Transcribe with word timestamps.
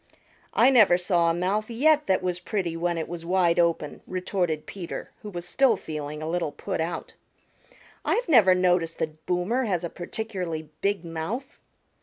"I 0.55 0.71
never 0.71 0.97
saw 0.97 1.29
a 1.29 1.33
mouth 1.35 1.69
yet 1.69 2.07
that 2.07 2.23
was 2.23 2.39
pretty 2.39 2.75
when 2.75 2.97
it 2.97 3.07
was 3.07 3.23
wide 3.23 3.59
open," 3.59 4.01
retorted 4.07 4.65
Peter, 4.65 5.11
who 5.21 5.29
was 5.29 5.47
still 5.47 5.77
feeling 5.77 6.23
a 6.23 6.27
little 6.27 6.51
put 6.51 6.81
out. 6.81 7.13
"I've 8.03 8.27
never 8.27 8.55
noticed 8.55 8.97
that 8.97 9.27
Boomer 9.27 9.65
has 9.65 9.83
a 9.83 9.91
particularly 9.91 10.71
big 10.81 11.05
mouth." 11.05 11.59